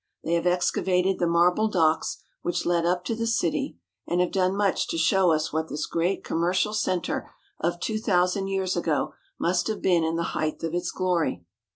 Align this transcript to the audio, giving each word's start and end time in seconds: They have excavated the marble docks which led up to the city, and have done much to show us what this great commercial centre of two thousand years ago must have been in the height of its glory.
They 0.23 0.33
have 0.33 0.47
excavated 0.47 1.19
the 1.19 1.27
marble 1.27 1.67
docks 1.67 2.23
which 2.41 2.65
led 2.65 2.87
up 2.87 3.05
to 3.05 3.13
the 3.15 3.27
city, 3.27 3.77
and 4.07 4.19
have 4.19 4.31
done 4.31 4.55
much 4.55 4.87
to 4.87 4.97
show 4.97 5.31
us 5.31 5.53
what 5.53 5.67
this 5.69 5.85
great 5.85 6.23
commercial 6.23 6.73
centre 6.73 7.29
of 7.59 7.79
two 7.79 7.99
thousand 7.99 8.47
years 8.47 8.75
ago 8.75 9.13
must 9.39 9.67
have 9.67 9.83
been 9.83 10.03
in 10.03 10.15
the 10.15 10.23
height 10.33 10.63
of 10.63 10.73
its 10.73 10.89
glory. 10.89 11.45